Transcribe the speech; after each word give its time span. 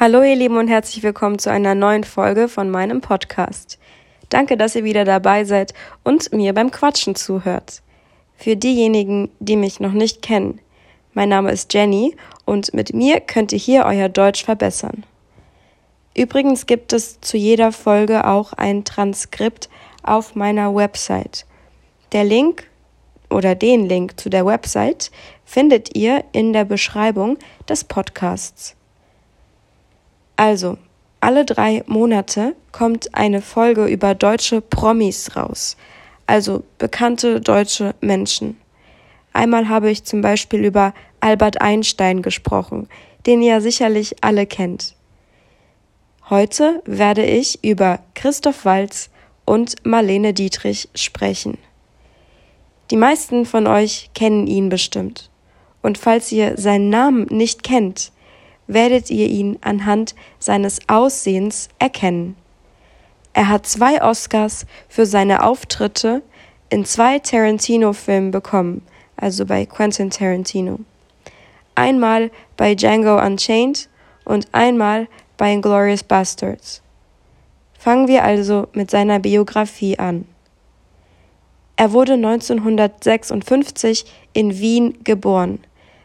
Hallo 0.00 0.22
ihr 0.22 0.34
Lieben 0.34 0.56
und 0.56 0.68
herzlich 0.68 1.02
willkommen 1.02 1.38
zu 1.38 1.50
einer 1.50 1.74
neuen 1.74 2.04
Folge 2.04 2.48
von 2.48 2.70
meinem 2.70 3.02
Podcast. 3.02 3.78
Danke, 4.30 4.56
dass 4.56 4.74
ihr 4.74 4.82
wieder 4.82 5.04
dabei 5.04 5.44
seid 5.44 5.74
und 6.04 6.32
mir 6.32 6.54
beim 6.54 6.70
Quatschen 6.70 7.16
zuhört. 7.16 7.82
Für 8.34 8.56
diejenigen, 8.56 9.30
die 9.40 9.56
mich 9.56 9.78
noch 9.78 9.92
nicht 9.92 10.22
kennen, 10.22 10.58
mein 11.12 11.28
Name 11.28 11.50
ist 11.50 11.74
Jenny 11.74 12.16
und 12.46 12.72
mit 12.72 12.94
mir 12.94 13.20
könnt 13.20 13.52
ihr 13.52 13.58
hier 13.58 13.84
euer 13.84 14.08
Deutsch 14.08 14.42
verbessern. 14.42 15.04
Übrigens 16.16 16.64
gibt 16.64 16.94
es 16.94 17.20
zu 17.20 17.36
jeder 17.36 17.70
Folge 17.70 18.26
auch 18.26 18.54
ein 18.54 18.86
Transkript 18.86 19.68
auf 20.02 20.34
meiner 20.34 20.74
Website. 20.74 21.44
Der 22.12 22.24
Link 22.24 22.70
oder 23.28 23.54
den 23.54 23.86
Link 23.86 24.18
zu 24.18 24.30
der 24.30 24.46
Website 24.46 25.10
findet 25.44 25.94
ihr 25.94 26.24
in 26.32 26.54
der 26.54 26.64
Beschreibung 26.64 27.36
des 27.68 27.84
Podcasts. 27.84 28.76
Also, 30.40 30.78
alle 31.20 31.44
drei 31.44 31.84
Monate 31.86 32.56
kommt 32.72 33.14
eine 33.14 33.42
Folge 33.42 33.84
über 33.84 34.14
deutsche 34.14 34.62
Promis 34.62 35.36
raus, 35.36 35.76
also 36.26 36.64
bekannte 36.78 37.42
deutsche 37.42 37.94
Menschen. 38.00 38.56
Einmal 39.34 39.68
habe 39.68 39.90
ich 39.90 40.04
zum 40.04 40.22
Beispiel 40.22 40.64
über 40.64 40.94
Albert 41.20 41.60
Einstein 41.60 42.22
gesprochen, 42.22 42.88
den 43.26 43.42
ihr 43.42 43.60
sicherlich 43.60 44.24
alle 44.24 44.46
kennt. 44.46 44.96
Heute 46.30 46.82
werde 46.86 47.26
ich 47.26 47.62
über 47.62 47.98
Christoph 48.14 48.64
Walz 48.64 49.10
und 49.44 49.84
Marlene 49.84 50.32
Dietrich 50.32 50.88
sprechen. 50.94 51.58
Die 52.90 52.96
meisten 52.96 53.44
von 53.44 53.66
euch 53.66 54.08
kennen 54.14 54.46
ihn 54.46 54.70
bestimmt. 54.70 55.28
Und 55.82 55.98
falls 55.98 56.32
ihr 56.32 56.56
seinen 56.56 56.88
Namen 56.88 57.26
nicht 57.28 57.62
kennt, 57.62 58.10
werdet 58.72 59.10
ihr 59.10 59.26
ihn 59.26 59.58
anhand 59.62 60.14
seines 60.38 60.78
Aussehens 60.88 61.68
erkennen. 61.78 62.36
Er 63.32 63.48
hat 63.48 63.66
zwei 63.66 64.02
Oscars 64.02 64.66
für 64.88 65.06
seine 65.06 65.44
Auftritte 65.44 66.22
in 66.68 66.84
zwei 66.84 67.18
Tarantino-Filmen 67.18 68.30
bekommen, 68.30 68.82
also 69.16 69.44
bei 69.44 69.66
Quentin 69.66 70.10
Tarantino. 70.10 70.78
Einmal 71.74 72.30
bei 72.56 72.74
Django 72.74 73.18
Unchained 73.18 73.88
und 74.24 74.48
einmal 74.52 75.08
bei 75.36 75.52
Inglourious 75.52 76.04
Bastards. 76.04 76.82
Fangen 77.78 78.08
wir 78.08 78.24
also 78.24 78.68
mit 78.72 78.90
seiner 78.90 79.18
Biografie 79.18 79.98
an. 79.98 80.26
Er 81.76 81.92
wurde 81.92 82.12
1956 82.12 84.04
in 84.32 84.58
Wien 84.58 84.98
geboren. 85.02 85.60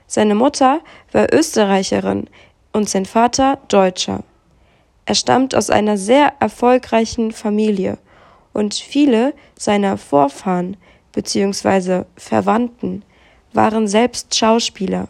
Seine 0.07 0.35
Mutter 0.35 0.79
war 1.11 1.33
Österreicherin, 1.33 2.29
und 2.75 2.89
sein 2.89 3.05
Vater 3.05 3.57
Deutscher. 3.69 4.21
Er 5.05 5.15
stammt 5.15 5.55
aus 5.55 5.69
einer 5.69 5.97
sehr 5.97 6.33
erfolgreichen 6.41 7.31
Familie 7.31 7.97
und 8.51 8.73
viele 8.73 9.33
seiner 9.57 9.97
Vorfahren 9.97 10.75
bzw. 11.13 12.03
Verwandten 12.17 13.03
waren 13.53 13.87
selbst 13.87 14.35
Schauspieler, 14.35 15.07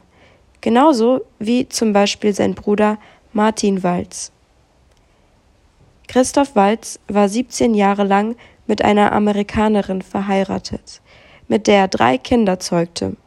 genauso 0.61 1.22
wie 1.39 1.67
zum 1.67 1.91
Beispiel 1.91 2.35
sein 2.35 2.53
Bruder 2.53 2.99
Martin 3.33 3.81
Walz. 3.81 4.31
Christoph 6.07 6.55
Walz 6.55 7.00
war 7.07 7.27
17 7.27 7.73
Jahre 7.73 8.03
lang 8.03 8.35
mit 8.67 8.83
einer 8.83 9.11
Amerikanerin 9.11 10.03
verheiratet, 10.03 11.02
mit 11.47 11.66
der 11.66 11.79
er 11.79 11.88
drei 11.88 12.19
Kinder 12.19 12.59
zeugte. 12.59 13.17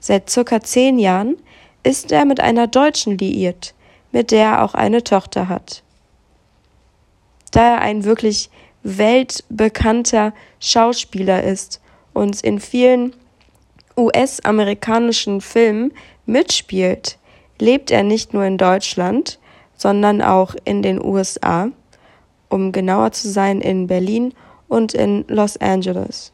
Seit 0.00 0.30
circa 0.30 0.62
zehn 0.62 0.98
Jahren 0.98 1.36
ist 1.84 2.10
er 2.10 2.24
mit 2.24 2.40
einer 2.40 2.66
Deutschen 2.66 3.16
liiert, 3.16 3.74
mit 4.10 4.30
der 4.32 4.44
er 4.44 4.64
auch 4.64 4.74
eine 4.74 5.04
Tochter 5.04 5.48
hat. 5.48 5.82
Da 7.52 7.74
er 7.74 7.80
ein 7.80 8.04
wirklich 8.04 8.50
weltbekannter 8.82 10.34
Schauspieler 10.58 11.44
ist 11.44 11.80
und 12.12 12.40
in 12.42 12.58
vielen 12.58 13.14
US-amerikanischen 13.96 15.40
Filmen 15.40 15.92
mitspielt, 16.26 17.18
lebt 17.60 17.90
er 17.90 18.02
nicht 18.02 18.34
nur 18.34 18.44
in 18.44 18.58
Deutschland, 18.58 19.38
sondern 19.76 20.22
auch 20.22 20.54
in 20.64 20.82
den 20.82 21.02
USA, 21.04 21.68
um 22.48 22.72
genauer 22.72 23.12
zu 23.12 23.28
sein 23.28 23.60
in 23.60 23.86
Berlin 23.86 24.32
und 24.68 24.94
in 24.94 25.24
Los 25.28 25.56
Angeles. 25.58 26.32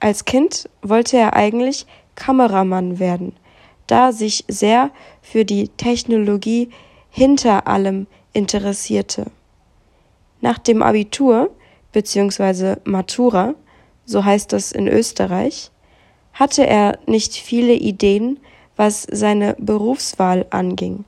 Als 0.00 0.24
Kind 0.24 0.68
wollte 0.82 1.16
er 1.16 1.34
eigentlich 1.34 1.86
Kameramann 2.14 2.98
werden, 2.98 3.34
da 3.86 4.12
sich 4.12 4.44
sehr 4.48 4.90
für 5.22 5.44
die 5.44 5.68
Technologie 5.68 6.70
hinter 7.10 7.66
allem 7.66 8.06
interessierte. 8.32 9.26
Nach 10.40 10.58
dem 10.58 10.82
Abitur 10.82 11.50
bzw. 11.92 12.76
Matura, 12.84 13.54
so 14.04 14.24
heißt 14.24 14.52
das 14.52 14.72
in 14.72 14.86
Österreich, 14.86 15.70
hatte 16.32 16.66
er 16.66 16.98
nicht 17.06 17.34
viele 17.34 17.72
Ideen, 17.72 18.38
was 18.76 19.06
seine 19.10 19.56
Berufswahl 19.58 20.46
anging. 20.50 21.04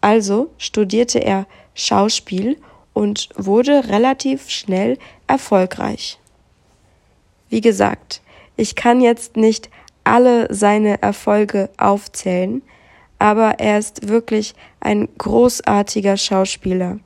Also 0.00 0.50
studierte 0.58 1.18
er 1.18 1.46
Schauspiel 1.74 2.58
und 2.92 3.30
wurde 3.36 3.88
relativ 3.88 4.50
schnell 4.50 4.98
erfolgreich. 5.26 6.18
Wie 7.48 7.60
gesagt, 7.60 8.20
ich 8.56 8.74
kann 8.74 9.00
jetzt 9.00 9.36
nicht 9.36 9.70
alle 10.10 10.52
seine 10.52 11.00
Erfolge 11.02 11.70
aufzählen, 11.78 12.62
aber 13.18 13.60
er 13.60 13.78
ist 13.78 14.08
wirklich 14.08 14.54
ein 14.80 15.08
großartiger 15.18 16.16
Schauspieler. 16.16 16.98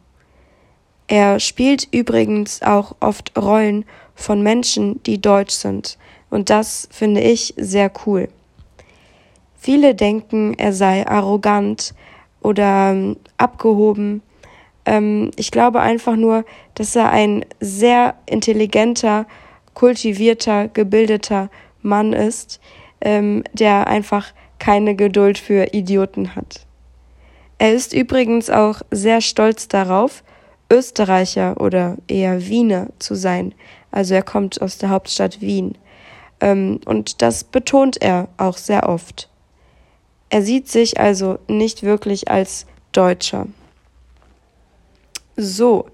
Er 1.06 1.38
spielt 1.38 1.86
übrigens 1.92 2.62
auch 2.62 2.96
oft 3.00 3.38
Rollen 3.38 3.84
von 4.14 4.42
Menschen, 4.42 5.02
die 5.02 5.20
deutsch 5.20 5.54
sind, 5.54 5.98
und 6.30 6.50
das 6.50 6.88
finde 6.90 7.20
ich 7.20 7.54
sehr 7.56 7.92
cool. 8.06 8.28
Viele 9.54 9.94
denken, 9.94 10.54
er 10.58 10.72
sei 10.72 11.06
arrogant 11.06 11.94
oder 12.40 12.90
ähm, 12.90 13.16
abgehoben. 13.36 14.22
Ähm, 14.84 15.30
ich 15.36 15.50
glaube 15.50 15.80
einfach 15.80 16.16
nur, 16.16 16.44
dass 16.74 16.96
er 16.96 17.10
ein 17.10 17.44
sehr 17.60 18.14
intelligenter, 18.26 19.26
kultivierter, 19.74 20.68
gebildeter 20.68 21.50
Mann 21.82 22.12
ist, 22.12 22.60
ähm, 23.04 23.44
der 23.52 23.86
einfach 23.86 24.32
keine 24.58 24.96
Geduld 24.96 25.38
für 25.38 25.72
Idioten 25.72 26.34
hat. 26.34 26.66
Er 27.58 27.72
ist 27.72 27.92
übrigens 27.92 28.50
auch 28.50 28.80
sehr 28.90 29.20
stolz 29.20 29.68
darauf, 29.68 30.24
Österreicher 30.70 31.60
oder 31.60 31.96
eher 32.08 32.46
Wiener 32.46 32.88
zu 32.98 33.14
sein. 33.14 33.54
Also 33.90 34.14
er 34.14 34.22
kommt 34.22 34.60
aus 34.60 34.78
der 34.78 34.90
Hauptstadt 34.90 35.40
Wien. 35.40 35.78
Ähm, 36.40 36.80
und 36.84 37.22
das 37.22 37.44
betont 37.44 38.02
er 38.02 38.28
auch 38.38 38.56
sehr 38.56 38.88
oft. 38.88 39.28
Er 40.30 40.42
sieht 40.42 40.68
sich 40.68 40.98
also 40.98 41.38
nicht 41.46 41.84
wirklich 41.84 42.28
als 42.28 42.66
Deutscher. 42.92 43.46
So, 45.36 45.86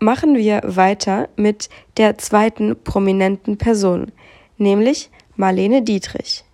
machen 0.00 0.36
wir 0.36 0.62
weiter 0.64 1.28
mit 1.36 1.70
der 1.96 2.18
zweiten 2.18 2.76
prominenten 2.82 3.56
Person, 3.56 4.12
nämlich 4.58 5.10
Marlene 5.40 5.80
Dietrich. 5.80 6.44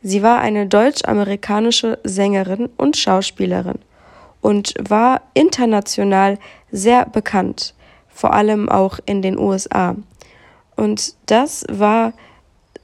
Sie 0.00 0.22
war 0.22 0.38
eine 0.38 0.68
deutsch-amerikanische 0.68 1.98
Sängerin 2.04 2.68
und 2.76 2.96
Schauspielerin 2.96 3.80
und 4.40 4.72
war 4.78 5.22
international 5.34 6.38
sehr 6.70 7.06
bekannt, 7.06 7.74
vor 8.08 8.32
allem 8.32 8.68
auch 8.68 9.00
in 9.04 9.20
den 9.20 9.36
USA. 9.36 9.96
Und 10.76 11.16
das 11.26 11.66
war 11.68 12.12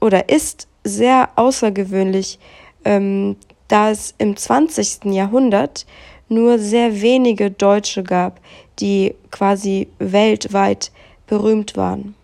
oder 0.01 0.29
ist 0.29 0.67
sehr 0.83 1.29
außergewöhnlich, 1.37 2.41
ähm, 2.85 3.37
da 3.69 3.91
es 3.91 4.15
im 4.19 4.37
20. 4.37 5.13
Jahrhundert 5.15 5.87
nur 6.29 6.59
sehr 6.59 7.03
wenige 7.03 7.53
Deutsche 7.53 8.03
gab, 8.03 8.41
die 8.81 9.15
quasi 9.31 9.87
weltweit 10.01 10.91
berühmt 11.29 11.77
waren. 11.77 12.17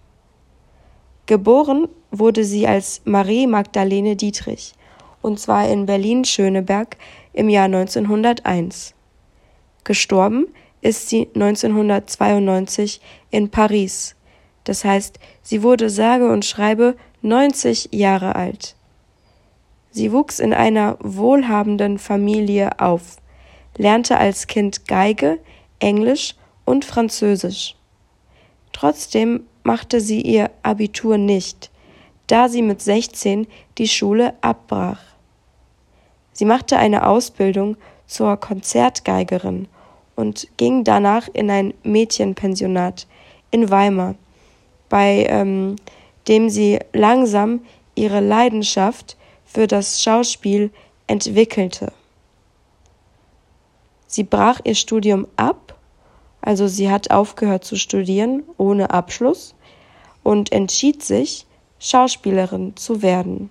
Geboren 1.27 1.87
wurde 2.19 2.45
sie 2.45 2.67
als 2.67 3.01
Marie 3.05 3.47
Magdalene 3.47 4.17
Dietrich, 4.17 4.75
und 5.23 5.41
zwar 5.41 5.69
in 5.69 5.87
Berlin-Schöneberg 5.87 6.97
im 7.33 7.49
Jahr 7.49 7.67
1901. 7.67 8.95
Gestorben 9.85 10.47
ist 10.81 11.09
sie 11.09 11.29
1992 11.35 13.01
in 13.31 13.51
Paris. 13.51 14.15
Das 14.65 14.85
heißt, 14.85 15.19
sie 15.43 15.63
wurde 15.63 15.91
sage 15.91 16.31
und 16.31 16.45
schreibe 16.45 16.97
90 17.23 17.91
Jahre 17.93 18.37
alt. 18.37 18.77
Sie 19.91 20.13
wuchs 20.13 20.41
in 20.41 20.53
einer 20.53 20.99
wohlhabenden 21.01 21.99
Familie 21.99 22.81
auf, 22.81 23.17
lernte 23.77 24.19
als 24.19 24.47
Kind 24.47 24.87
Geige, 24.87 25.39
Englisch 25.79 26.35
und 26.65 26.85
Französisch. 26.85 27.77
Trotzdem 28.73 29.45
machte 29.63 30.01
sie 30.01 30.21
ihr 30.21 30.51
Abitur 30.63 31.17
nicht, 31.17 31.71
da 32.27 32.49
sie 32.49 32.63
mit 32.63 32.83
16 32.83 33.47
die 33.79 33.89
Schule 33.89 34.35
abbrach. 34.41 35.01
Sie 36.33 36.45
machte 36.45 36.77
eine 36.77 37.07
Ausbildung 37.07 37.77
zur 38.07 38.37
Konzertgeigerin 38.37 39.69
und 40.17 40.49
ging 40.57 40.85
danach 40.85 41.29
in 41.33 41.51
ein 41.51 41.75
Mädchenpensionat 41.83 43.07
in 43.51 43.71
Weimar, 43.71 44.15
bei 44.89 45.27
ähm, 45.29 45.77
dem 46.29 46.51
sie 46.51 46.79
langsam 46.93 47.61
ihre 47.95 48.21
Leidenschaft 48.21 49.17
für 49.45 49.67
das 49.67 50.03
Schauspiel 50.03 50.71
entwickelte. 51.07 51.93
Sie 54.07 54.25
brach 54.25 54.61
ihr 54.65 54.75
Studium 54.75 55.27
ab, 55.37 55.79
also 56.41 56.67
sie 56.67 56.91
hat 56.91 57.11
aufgehört 57.11 57.65
zu 57.65 57.77
studieren 57.77 58.43
ohne 58.57 58.91
Abschluss 58.91 59.55
und 60.23 60.53
entschied 60.53 61.03
sich, 61.03 61.46
Schauspielerin 61.79 62.77
zu 62.77 63.03
werden. 63.03 63.51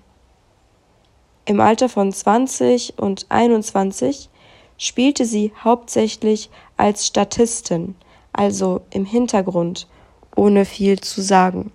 Im 1.46 1.60
Alter 1.62 1.90
von 1.90 2.12
20 2.12 2.98
und 2.98 3.28
21 3.30 4.30
spielte 4.78 5.26
sie 5.26 5.54
hauptsächlich 5.64 6.50
als 6.76 7.06
Statistin, 7.06 7.96
also 8.34 8.82
im 8.90 9.06
Hintergrund, 9.06 9.88
ohne 10.36 10.66
viel 10.66 11.00
zu 11.00 11.22
sagen. 11.22 11.72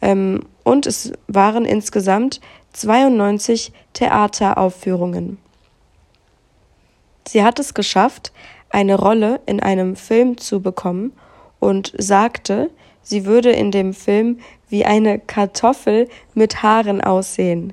Ähm, 0.00 0.42
und 0.62 0.86
es 0.86 1.12
waren 1.26 1.64
insgesamt 1.64 2.40
92 2.74 3.72
Theateraufführungen. 3.94 5.38
Sie 7.26 7.42
hat 7.42 7.58
es 7.58 7.74
geschafft, 7.74 8.32
eine 8.70 8.96
Rolle 8.98 9.40
in 9.46 9.60
einem 9.60 9.96
Film 9.96 10.38
zu 10.38 10.60
bekommen 10.60 11.12
und 11.58 11.92
sagte, 11.98 12.70
sie 13.08 13.24
würde 13.24 13.50
in 13.50 13.70
dem 13.70 13.94
Film 13.94 14.38
wie 14.68 14.84
eine 14.84 15.18
Kartoffel 15.18 16.08
mit 16.34 16.62
Haaren 16.62 17.00
aussehen. 17.00 17.72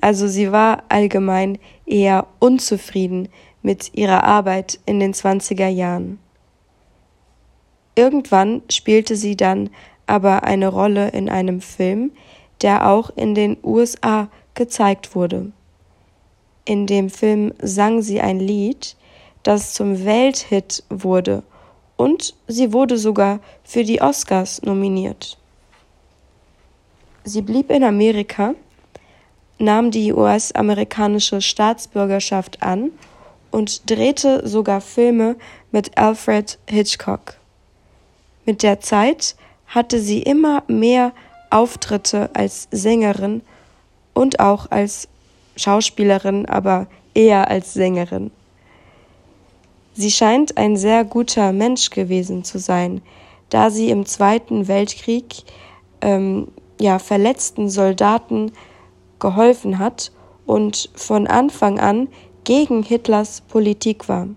Also 0.00 0.28
sie 0.28 0.52
war 0.52 0.82
allgemein 0.90 1.58
eher 1.86 2.26
unzufrieden 2.38 3.28
mit 3.62 3.94
ihrer 3.94 4.24
Arbeit 4.24 4.78
in 4.84 5.00
den 5.00 5.14
20er 5.14 5.68
Jahren. 5.68 6.18
Irgendwann 7.94 8.62
spielte 8.70 9.16
sie 9.16 9.36
dann 9.36 9.70
aber 10.06 10.44
eine 10.44 10.68
Rolle 10.68 11.08
in 11.10 11.30
einem 11.30 11.62
Film, 11.62 12.10
der 12.60 12.90
auch 12.90 13.10
in 13.16 13.34
den 13.34 13.56
USA 13.62 14.28
gezeigt 14.54 15.14
wurde. 15.14 15.52
In 16.66 16.86
dem 16.86 17.08
Film 17.08 17.54
sang 17.62 18.02
sie 18.02 18.20
ein 18.20 18.38
Lied, 18.38 18.96
das 19.42 19.72
zum 19.72 20.04
Welthit 20.04 20.84
wurde, 20.90 21.42
und 22.02 22.34
sie 22.48 22.72
wurde 22.72 22.98
sogar 22.98 23.38
für 23.62 23.84
die 23.84 24.02
Oscars 24.02 24.60
nominiert. 24.62 25.38
Sie 27.22 27.42
blieb 27.42 27.70
in 27.70 27.84
Amerika, 27.84 28.56
nahm 29.60 29.92
die 29.92 30.12
US-amerikanische 30.12 31.40
Staatsbürgerschaft 31.40 32.60
an 32.60 32.90
und 33.52 33.88
drehte 33.88 34.48
sogar 34.48 34.80
Filme 34.80 35.36
mit 35.70 35.96
Alfred 35.96 36.58
Hitchcock. 36.68 37.34
Mit 38.46 38.64
der 38.64 38.80
Zeit 38.80 39.36
hatte 39.68 40.00
sie 40.00 40.22
immer 40.22 40.64
mehr 40.66 41.12
Auftritte 41.50 42.30
als 42.34 42.66
Sängerin 42.72 43.42
und 44.12 44.40
auch 44.40 44.72
als 44.72 45.06
Schauspielerin, 45.54 46.46
aber 46.46 46.88
eher 47.14 47.48
als 47.48 47.74
Sängerin. 47.74 48.32
Sie 49.94 50.10
scheint 50.10 50.56
ein 50.56 50.76
sehr 50.76 51.04
guter 51.04 51.52
Mensch 51.52 51.90
gewesen 51.90 52.44
zu 52.44 52.58
sein, 52.58 53.02
da 53.50 53.70
sie 53.70 53.90
im 53.90 54.06
Zweiten 54.06 54.66
Weltkrieg 54.68 55.44
ähm, 56.00 56.48
ja, 56.80 56.98
verletzten 56.98 57.68
Soldaten 57.68 58.52
geholfen 59.18 59.78
hat 59.78 60.10
und 60.46 60.90
von 60.94 61.26
Anfang 61.26 61.78
an 61.78 62.08
gegen 62.44 62.82
Hitlers 62.82 63.42
Politik 63.42 64.08
war. 64.08 64.28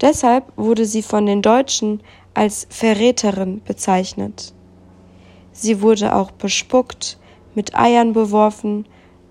Deshalb 0.00 0.44
wurde 0.56 0.84
sie 0.84 1.02
von 1.02 1.26
den 1.26 1.42
Deutschen 1.42 2.00
als 2.34 2.66
Verräterin 2.70 3.62
bezeichnet. 3.64 4.54
Sie 5.52 5.82
wurde 5.82 6.14
auch 6.14 6.30
bespuckt, 6.30 7.18
mit 7.54 7.76
Eiern 7.76 8.14
beworfen, 8.14 8.86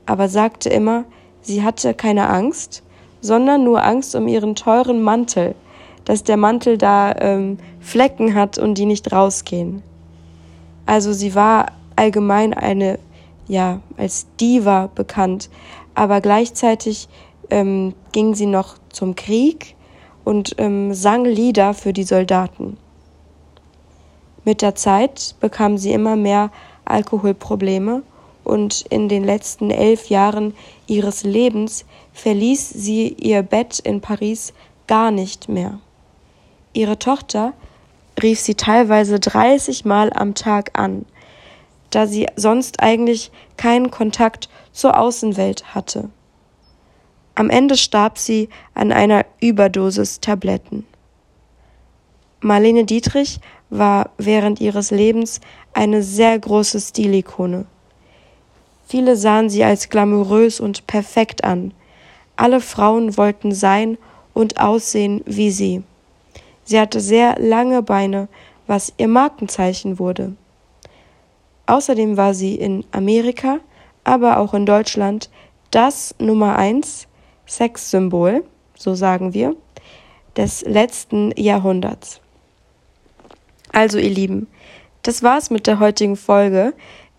aber 0.05 0.29
sagte 0.29 0.69
immer, 0.69 1.05
sie 1.41 1.63
hatte 1.63 1.93
keine 1.93 2.29
Angst, 2.29 2.83
sondern 3.21 3.63
nur 3.63 3.83
Angst 3.83 4.15
um 4.15 4.27
ihren 4.27 4.55
teuren 4.55 5.01
Mantel, 5.01 5.55
dass 6.05 6.23
der 6.23 6.37
Mantel 6.37 6.77
da 6.77 7.13
ähm, 7.19 7.57
Flecken 7.79 8.33
hat 8.35 8.57
und 8.57 8.75
die 8.75 8.85
nicht 8.85 9.11
rausgehen. 9.11 9.83
Also 10.85 11.13
sie 11.13 11.35
war 11.35 11.67
allgemein 11.95 12.53
eine, 12.53 12.99
ja, 13.47 13.79
als 13.97 14.27
Diva 14.39 14.89
bekannt, 14.93 15.49
aber 15.93 16.21
gleichzeitig 16.21 17.07
ähm, 17.49 17.93
ging 18.11 18.33
sie 18.33 18.47
noch 18.47 18.75
zum 18.89 19.15
Krieg 19.15 19.75
und 20.23 20.55
ähm, 20.57 20.93
sang 20.93 21.25
Lieder 21.25 21.73
für 21.73 21.93
die 21.93 22.03
Soldaten. 22.03 22.77
Mit 24.43 24.61
der 24.61 24.75
Zeit 24.75 25.35
bekam 25.39 25.77
sie 25.77 25.93
immer 25.93 26.15
mehr 26.15 26.49
Alkoholprobleme 26.85 28.01
und 28.43 28.85
in 28.89 29.09
den 29.09 29.23
letzten 29.23 29.71
elf 29.71 30.09
Jahren 30.09 30.53
ihres 30.87 31.23
Lebens 31.23 31.85
verließ 32.13 32.69
sie 32.69 33.09
ihr 33.09 33.43
Bett 33.43 33.79
in 33.79 34.01
Paris 34.01 34.53
gar 34.87 35.11
nicht 35.11 35.49
mehr. 35.49 35.79
Ihre 36.73 36.99
Tochter 36.99 37.53
rief 38.21 38.39
sie 38.39 38.55
teilweise 38.55 39.19
30 39.19 39.85
Mal 39.85 40.11
am 40.13 40.35
Tag 40.35 40.77
an, 40.77 41.05
da 41.89 42.07
sie 42.07 42.27
sonst 42.35 42.81
eigentlich 42.81 43.31
keinen 43.57 43.91
Kontakt 43.91 44.49
zur 44.71 44.97
Außenwelt 44.97 45.75
hatte. 45.75 46.09
Am 47.35 47.49
Ende 47.49 47.77
starb 47.77 48.17
sie 48.17 48.49
an 48.73 48.91
einer 48.91 49.25
Überdosis 49.39 50.19
Tabletten. 50.19 50.85
Marlene 52.41 52.85
Dietrich 52.85 53.39
war 53.69 54.09
während 54.17 54.59
ihres 54.59 54.91
Lebens 54.91 55.41
eine 55.73 56.03
sehr 56.03 56.37
große 56.37 56.79
Stilikone. 56.79 57.65
Viele 58.91 59.15
sahen 59.15 59.49
sie 59.49 59.63
als 59.63 59.87
glamourös 59.87 60.59
und 60.59 60.85
perfekt 60.85 61.45
an. 61.45 61.73
Alle 62.35 62.59
Frauen 62.59 63.15
wollten 63.15 63.53
sein 63.53 63.97
und 64.33 64.59
aussehen 64.59 65.21
wie 65.25 65.49
sie. 65.49 65.81
Sie 66.65 66.77
hatte 66.77 66.99
sehr 66.99 67.39
lange 67.39 67.83
Beine, 67.83 68.27
was 68.67 68.91
ihr 68.97 69.07
Markenzeichen 69.07 69.97
wurde. 69.97 70.33
Außerdem 71.67 72.17
war 72.17 72.33
sie 72.33 72.55
in 72.55 72.83
Amerika, 72.91 73.59
aber 74.03 74.39
auch 74.39 74.53
in 74.53 74.65
Deutschland 74.65 75.29
das 75.69 76.13
Nummer 76.19 76.57
eins 76.57 77.07
Sexsymbol, 77.47 78.43
so 78.75 78.93
sagen 78.93 79.33
wir, 79.33 79.55
des 80.35 80.63
letzten 80.63 81.31
Jahrhunderts. 81.37 82.19
Also 83.71 83.99
ihr 83.99 84.09
Lieben, 84.09 84.47
das 85.03 85.23
war's 85.23 85.49
mit 85.49 85.65
der 85.65 85.79
heutigen 85.79 86.17
Folge. 86.17 86.73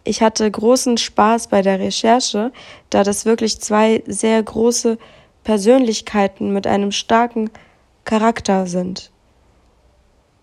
Ich 0.05 0.23
hatte 0.23 0.51
großen 0.51 0.99
Spaß 0.99 1.49
bei 1.49 1.63
der 1.63 1.79
Recherche, 1.79 2.53
da 2.91 3.05
das 3.05 3.25
wirklich 3.25 3.61
zwei 3.61 4.03
sehr 4.07 4.43
große 4.43 4.99
Persönlichkeiten 5.45 6.53
mit 6.53 6.67
einem 6.67 6.93
starken 6.93 7.51
Charakter 8.05 8.67
sind. 8.67 9.11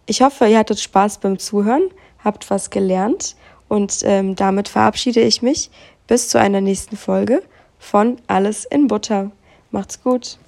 Ich 0.06 0.22
hoffe, 0.22 0.48
ihr 0.48 0.58
hattet 0.58 0.80
Spaß 0.80 1.20
beim 1.20 1.39
Zuhören, 1.39 1.89
habt 2.24 2.50
was 2.50 2.70
gelernt 2.70 3.36
und 3.68 4.00
ähm, 4.04 4.36
damit 4.36 4.70
verabschiede 4.70 5.22
ich 5.22 5.42
mich 5.42 5.70
bis 6.08 6.30
zu 6.30 6.39
einer 6.39 6.62
nächsten 6.62 6.98
Folge 6.98 7.44
von 7.78 8.18
Alles 8.28 8.66
in 8.66 8.88
Butter. 8.88 9.32
Macht's 9.72 10.01
gut. 10.01 10.39